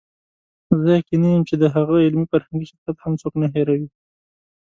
[0.81, 3.87] زه یقیني یم چې د هغه علمي فرهنګي شخصیت هم څوک نه هېروي.